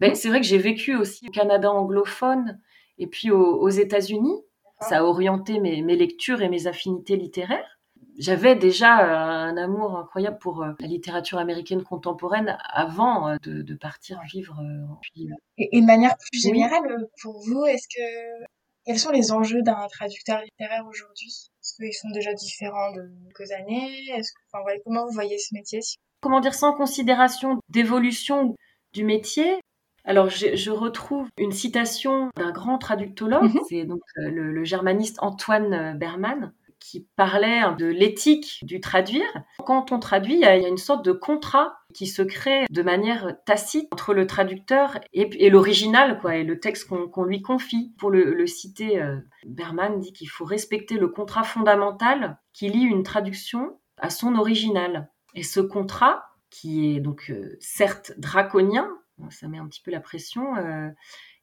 [0.00, 2.60] Mais c'est vrai que j'ai vécu aussi au Canada anglophone
[2.98, 4.42] et puis aux, États-Unis.
[4.80, 7.78] Ça a orienté mes, lectures et mes affinités littéraires.
[8.16, 14.20] J'avais déjà un amour incroyable pour euh, la littérature américaine contemporaine avant euh, de, partir
[14.32, 15.30] vivre euh, en pays.
[15.56, 18.44] Et, de manière plus générale, pour vous, est-ce que
[18.86, 21.50] quels sont les enjeux d'un traducteur littéraire aujourd'hui?
[21.68, 23.90] Est-ce qu'ils sont déjà différents de quelques années?
[24.16, 25.80] Est-ce que, enfin, Comment vous voyez ce métier
[26.20, 28.56] Comment dire, sans considération d'évolution
[28.92, 29.60] du métier,
[30.04, 33.60] alors, je, retrouve une citation d'un grand traductologue, mhm.
[33.68, 39.26] c'est donc euh, le, germaniste Antoine euh, Berman, qui parlait de l'éthique du traduire.
[39.64, 43.36] Quand on traduit, il y, a, une sorte de contrat qui se crée de manière
[43.44, 47.92] tacite entre le traducteur et, l'original, quoi, et le texte qu'on lui confie.
[47.98, 53.02] Pour le, citer, euh, Berman dit qu'il faut respecter le contrat fondamental qui lie une
[53.02, 55.10] traduction à son original.
[55.34, 58.88] Et ce contrat, qui est donc euh, certes draconien,
[59.30, 60.88] ça met un petit peu la pression, euh,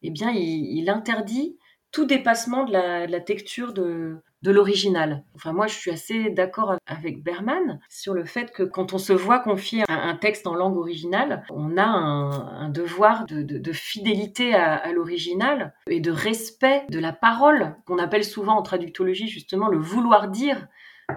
[0.02, 1.58] eh bien, il, interdit
[1.92, 5.24] tout dépassement de la texture de, de l'original.
[5.34, 9.12] Enfin, moi, je suis assez d'accord avec Berman sur le fait que quand on se
[9.12, 15.74] voit confier un, texte en langue originale, on a un, devoir de, fidélité à, l'original
[15.90, 20.68] et de respect de la parole, qu'on appelle souvent en traductologie justement le vouloir dire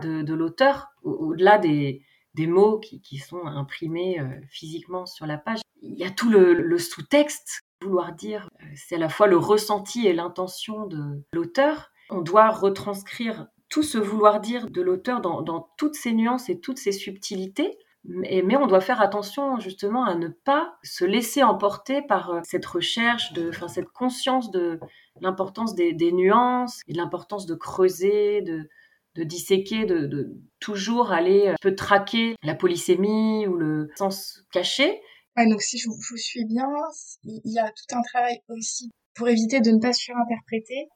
[0.00, 2.02] de, l'auteur, au-delà des,
[2.38, 5.60] mots qui, sont imprimés euh, physiquement sur la page.
[5.82, 7.60] Il y a tout le sous-texte.
[7.82, 12.50] Vouloir dire, euh, c'est à la fois le ressenti et l'intention de l'auteur, on doit
[12.50, 17.78] retranscrire tout ce vouloir dire de l'auteur dans, toutes ses nuances et toutes ses subtilités.
[18.04, 22.64] Mais, on doit faire attention justement à ne pas se laisser emporter par euh, cette
[22.64, 24.80] recherche, de, enfin, cette conscience de
[25.20, 28.68] l'importance des, nuances et de l'importance de creuser, de,
[29.24, 35.02] disséquer, de, toujours aller euh, peu traquer la polysémie ou le sens caché.
[35.36, 36.70] donc si je vous suis bien,
[37.24, 40.88] il y a tout un travail aussi pour éviter de ne pas surinterpréter.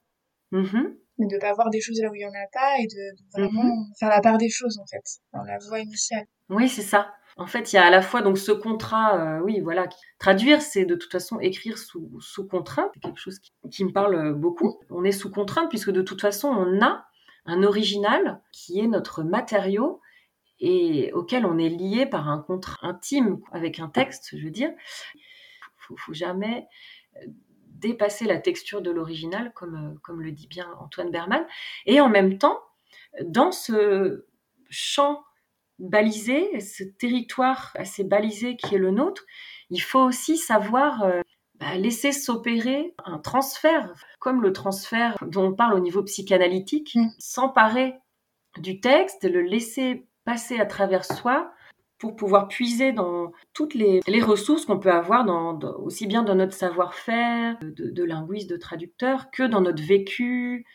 [0.53, 2.87] Mm mais de pas voir des choses là où il y en a pas et
[2.87, 3.93] de, vraiment mhm.
[3.99, 6.27] faire la part des choses en fait dans la voie initiale.
[6.49, 7.12] Oui, c'est ça.
[7.37, 9.88] En fait, il y a à la fois donc ce contrat, euh, oui, voilà,
[10.19, 13.93] traduire, c'est de toute façon écrire sous, sous contrainte, c'est quelque chose qui, qui, me
[13.93, 14.79] parle beaucoup.
[14.91, 17.07] On est sous contrainte puisque de toute façon, on a
[17.47, 20.01] un original qui est notre matériau
[20.61, 24.71] et auquel on est lié par un contrat intime avec un texte, je veux dire.
[25.79, 26.69] Faut, faut jamais
[27.83, 31.45] dépasser la texture de l'original, comme, euh, comme le dit bien Antoine Berman.
[31.85, 32.59] Et en même temps,
[33.25, 34.27] dans ce
[34.71, 35.23] champ
[35.79, 39.25] balisé, ce territoire assez balisé qui est le nôtre,
[39.68, 41.21] il faut aussi savoir euh,
[41.57, 47.09] bah, laisser s'opérer un transfert, comme le transfert dont on parle au niveau psychanalytique, mm.
[47.18, 47.95] s'emparer
[48.59, 51.53] du texte, le laisser passer à travers soi
[52.03, 56.53] pour pouvoir puiser dans toutes les, ressources qu'on peut avoir, dans, aussi bien dans notre
[56.53, 60.67] savoir-faire de, linguiste, de traducteur, que dans notre vécu,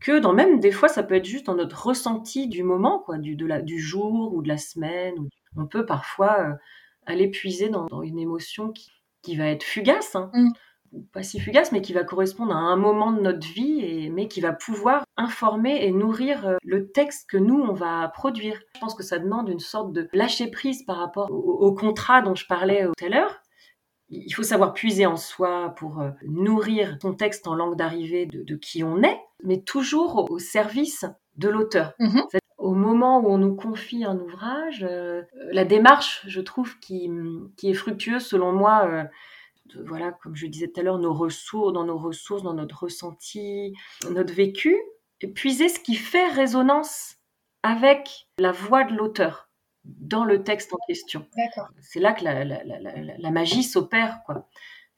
[0.00, 3.16] que dans même des fois ça peut être juste dans notre ressenti du moment, quoi,
[3.16, 5.14] du, jour ou de la semaine.
[5.56, 6.52] On peut parfois euh,
[7.06, 8.90] aller puiser dans, une émotion qui,
[9.22, 10.30] qui, va être fugace, hein.
[10.34, 10.50] mm.
[11.12, 14.28] Pas si fugace, mais qui va correspondre à un moment de notre vie, et, mais
[14.28, 18.60] qui va pouvoir informer et nourrir euh, le texte que nous on va produire.
[18.74, 22.22] Je pense que ça demande une sorte de lâcher prise par rapport au, au contrat
[22.22, 23.42] dont je parlais tout à l'heure
[24.08, 28.56] il faut savoir puiser en soi pour euh, nourrir son texte en langue d'arrivée de,
[28.56, 31.04] qui on est, mais toujours au, service
[31.36, 31.92] de l'auteur.
[31.98, 32.22] Mhm.
[32.58, 37.10] Au moment où on nous confie un ouvrage, euh, la démarche, je trouve, qui,
[37.56, 39.04] qui est fructueuse selon moi, euh,
[39.86, 43.74] voilà, comme je disais tout à l'heure, nos ressources, dans nos ressources, dans notre ressenti,
[44.10, 44.76] notre vécu,
[45.34, 47.16] puiser ce qui fait résonance
[47.62, 49.48] avec la voix de l'auteur
[49.84, 51.26] dans le texte en question.
[51.80, 54.48] C'est là que la, la, la, la magie s'opère, quoi.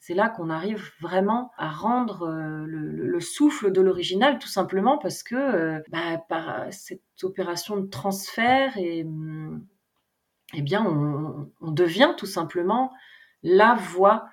[0.01, 4.97] C'est là qu'on arrive vraiment à rendre euh, le, le, souffle de l'original, tout simplement
[4.97, 9.67] parce que euh, bah, par cette opération de transfert, et, mm,
[10.55, 12.93] eh bien, on, on, devient tout simplement
[13.43, 14.31] la voix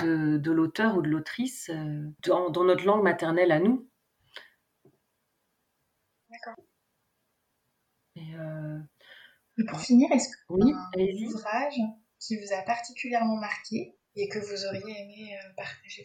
[0.00, 3.88] de, de l'auteur ou de l'autrice euh, dans, dans, notre langue maternelle à nous.
[6.30, 6.56] D'accord.
[9.58, 11.80] Et pour finir, est-ce que oui, un ouvrage
[12.20, 16.04] qui vous a particulièrement marqué et que vous auriez aimé euh, partager?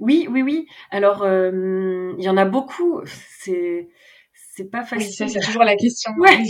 [0.00, 0.66] Oui, oui, oui.
[0.90, 3.02] Alors, euh, il y en a beaucoup.
[3.04, 3.88] C'est
[4.58, 5.12] c'est pas facile.
[5.12, 6.12] ça, c'est toujours la question.
[6.18, 6.42] Ouais.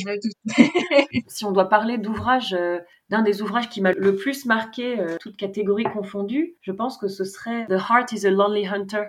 [1.28, 2.78] si on doit parler d'ouvrage, euh,
[3.10, 7.24] d'un des ouvrages qui m'a le plus marqué, toutes catégories confondues, je pense que ce
[7.24, 9.04] serait The Heart is a Lonely Hunter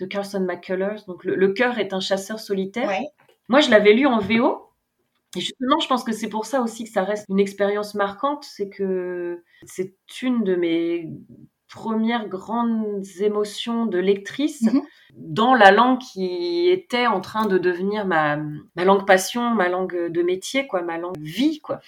[0.00, 1.04] de Carson McCullers.
[1.06, 2.90] Donc, le, cœur est un chasseur solitaire.
[3.48, 4.68] Moi, je l'avais lu en VO
[5.36, 8.44] et justement, je pense que c'est pour ça aussi que ça reste une expérience marquante,
[8.44, 11.10] c'est que c'est une de mes
[11.68, 14.82] premières grandes émotions de lectrice mhm.
[15.14, 18.36] dans la langue qui était en train de devenir ma,
[18.76, 21.80] ma langue passion, ma langue de métier, quoi, ma langue vie, quoi.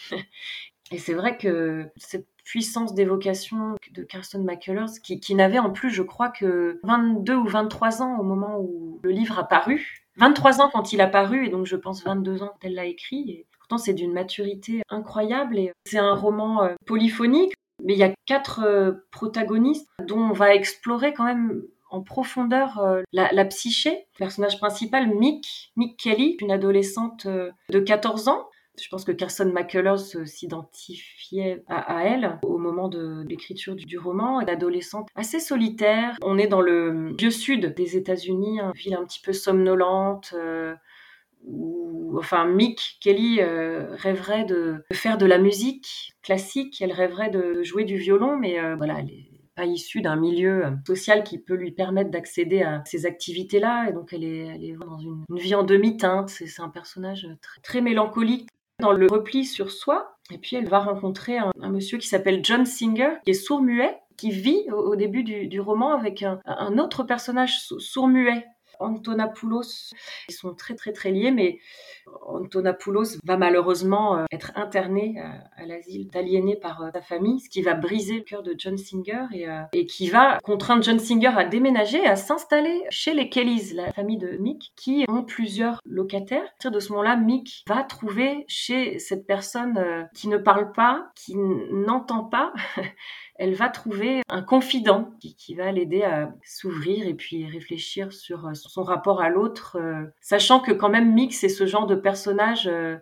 [0.92, 5.90] Et c'est vrai que cette puissance d'évocation de Carson McCullers, qui, qui n'avait en plus,
[5.90, 10.60] je crois, que 22 ou 23 ans au moment où le livre a paru, 23
[10.60, 13.30] ans quand il a paru, et donc je pense 22 ans quand elle l'a écrit.
[13.30, 15.58] Et pourtant, c'est d'une maturité incroyable.
[15.58, 20.32] Et c'est un roman euh, polyphonique, mais il y a quatre euh, protagonistes dont on
[20.32, 23.90] va explorer quand même en profondeur euh, la, la, psyché.
[23.90, 28.46] Le personnage principal, Mick, Mick Kelly, une adolescente de 14 ans,
[28.80, 34.40] je pense que Carson McCullers s'identifiait à, elle au moment de l'écriture du, roman.
[34.40, 36.16] Une adolescente assez solitaire.
[36.22, 40.32] On est dans le vieux sud des États-Unis, une ville un petit peu somnolente.
[40.34, 40.74] Euh,
[41.44, 46.80] où, enfin, Mick Kelly euh, rêverait de, faire de la musique classique.
[46.80, 50.64] Elle rêverait de jouer du violon, mais euh, voilà, elle n'est pas issue d'un milieu
[50.86, 53.88] social qui peut lui permettre d'accéder à ces activités-là.
[53.88, 56.30] Et donc, est, elle est dans une, vie en demi-teinte.
[56.30, 57.26] C'est un personnage
[57.62, 58.48] très mélancolique,
[58.80, 60.16] dans le repli sur soi.
[60.32, 64.30] Et puis elle va rencontrer un, monsieur qui s'appelle John Singer, qui est sourd-muet, qui
[64.30, 68.46] vit au, début du, roman avec un autre personnage sourd-muet
[68.80, 69.92] Antonopoulos.
[70.28, 71.58] Ils sont très très très liés, mais
[72.26, 77.48] Antonopoulos va malheureusement euh, être interné euh, à, l'asile d'aliéné par euh, sa famille, ce
[77.48, 79.26] qui va briser le cœur de John Singer
[79.72, 84.18] et, qui va contraindre John Singer à déménager, à s'installer chez les Kellys, la famille
[84.18, 86.42] de Mick, qui ont plusieurs locataires.
[86.42, 91.10] À partir de ce moment-là, Mick va trouver chez cette personne qui ne parle pas,
[91.14, 92.52] qui n'entend pas,
[93.40, 98.52] elle va trouver un confident qui, va l'aider à s'ouvrir et puis réfléchir sur euh,
[98.52, 102.68] son rapport à l'autre, euh, sachant que quand même Mick, c'est ce genre de personnage
[102.70, 102.98] euh,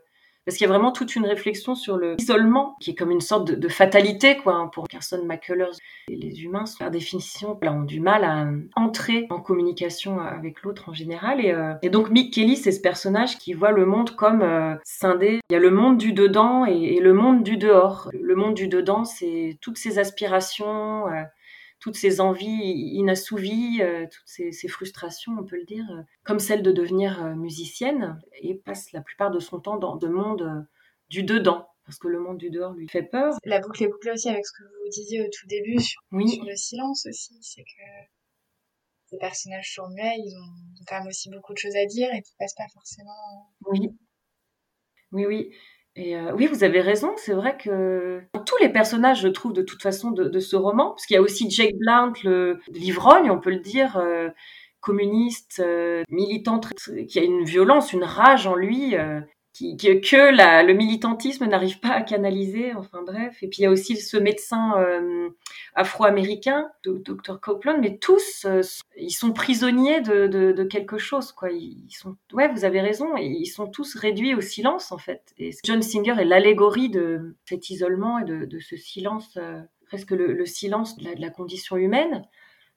[0.48, 3.52] parce qu'il y a vraiment toute une réflexion sur l'isolement, qui est comme une sorte
[3.52, 5.76] de, fatalité, quoi, hein, pour Carson McCullers.
[6.08, 11.44] les humains, par définition, ont du mal à entrer en communication avec l'autre en général.
[11.44, 15.40] Et, euh, donc Mick Kelly, c'est ce personnage qui voit le monde comme euh, scindé.
[15.50, 18.08] Il y a le monde du dedans et, le monde du dehors.
[18.18, 21.24] Le monde du dedans, c'est toutes ces aspirations, euh,
[21.80, 26.62] toutes ces envies inassouvies, euh, toutes ces, frustrations, on peut le dire, euh, comme celle
[26.62, 30.66] de devenir euh, musicienne, et passe la plupart de son temps dans le monde
[31.08, 33.34] du dedans, parce que le monde du dehors lui fait peur.
[33.44, 36.56] La boucle est bouclée aussi avec ce que vous disiez au tout début sur, le
[36.56, 37.82] silence aussi, c'est que
[39.06, 42.34] ces personnages sourds ils ont quand même aussi beaucoup de choses à dire et qui
[42.38, 43.50] passent pas forcément.
[43.66, 43.96] Oui,
[45.12, 45.50] oui, oui.
[46.00, 49.62] Et euh, oui, vous avez raison, c'est vrai que tous les personnages, je trouve, de
[49.62, 52.12] toute façon, de, ce roman, parce qu'il y a aussi Jake Blount,
[52.68, 54.28] l'ivrogne, on peut le dire, euh,
[54.78, 56.72] communiste, euh, militante,
[57.08, 58.94] qui a une violence, une rage en lui,
[59.58, 63.42] que le militantisme n'arrive pas à canaliser, enfin bref.
[63.42, 65.30] Et puis il y a aussi ce médecin euh,
[65.74, 68.62] afro-américain, Dr Copeland, mais tous, euh,
[68.96, 71.50] ils sont prisonniers de, quelque chose, quoi.
[71.50, 75.34] Ils sont, ouais, vous avez raison, ils sont tous réduits au silence, en fait.
[75.38, 80.44] Et John Singer est l'allégorie de cet isolement et de, ce silence, euh, presque le,
[80.46, 82.22] silence de la, condition humaine,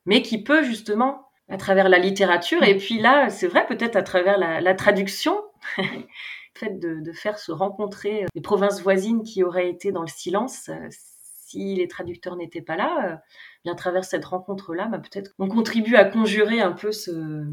[0.06, 4.04] mais qui peut justement à travers la littérature, et puis là, c'est vrai, peut-être à
[4.04, 5.38] travers la traduction,
[6.58, 10.88] fait de, faire se rencontrer les provinces voisines qui auraient été dans le silence euh,
[10.90, 13.16] si les traducteurs n'étaient pas là, euh,
[13.64, 17.46] bien à travers cette rencontre-là, bah, peut-être qu'on contribue à conjurer un peu ce,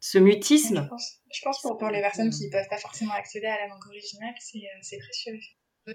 [0.00, 0.88] ce mutisme.
[1.32, 3.86] Je pense, que pour, les personnes qui ne peuvent pas forcément accéder à la langue
[3.86, 5.38] originale, c'est euh, précieux.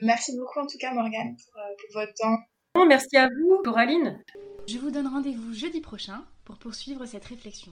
[0.01, 2.85] Merci beaucoup en tout cas Morgane pour, pour votre temps.
[2.87, 4.21] merci à vous Coraline.
[4.67, 7.71] Je vous donne rendez-vous jeudi prochain pour poursuivre cette réflexion.